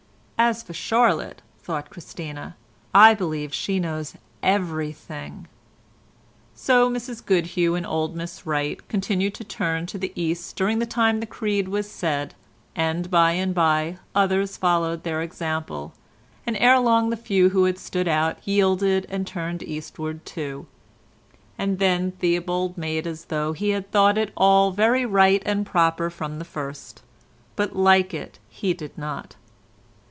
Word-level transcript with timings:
"As 0.43 0.63
for 0.63 0.73
Charlotte," 0.73 1.43
thought 1.61 1.91
Christina, 1.91 2.55
"I 2.95 3.13
believe 3.13 3.53
she 3.53 3.79
knows 3.79 4.15
everything." 4.41 5.47
So 6.55 6.89
Mrs 6.89 7.23
Goodhew 7.23 7.75
and 7.75 7.85
old 7.85 8.15
Miss 8.15 8.43
Wright 8.43 8.85
continued 8.89 9.35
to 9.35 9.43
turn 9.43 9.85
to 9.85 9.99
the 9.99 10.11
east 10.15 10.55
during 10.55 10.79
the 10.79 10.87
time 10.87 11.19
the 11.19 11.27
Creed 11.27 11.67
was 11.67 11.87
said, 11.91 12.33
and 12.75 13.11
by 13.11 13.33
and 13.33 13.53
by 13.53 13.99
others 14.15 14.57
followed 14.57 15.03
their 15.03 15.21
example, 15.21 15.93
and 16.47 16.57
ere 16.57 16.79
long 16.79 17.11
the 17.11 17.17
few 17.17 17.49
who 17.49 17.65
had 17.65 17.77
stood 17.77 18.07
out 18.07 18.39
yielded 18.43 19.05
and 19.09 19.27
turned 19.27 19.61
eastward 19.61 20.25
too; 20.25 20.65
and 21.55 21.77
then 21.77 22.13
Theobald 22.13 22.79
made 22.79 23.05
as 23.05 23.25
though 23.25 23.53
he 23.53 23.69
had 23.69 23.91
thought 23.91 24.17
it 24.17 24.33
all 24.35 24.71
very 24.71 25.05
right 25.05 25.43
and 25.45 25.67
proper 25.67 26.09
from 26.09 26.39
the 26.39 26.45
first, 26.45 27.03
but 27.55 27.75
like 27.75 28.11
it 28.15 28.39
he 28.49 28.73
did 28.73 28.97
not. 28.97 29.35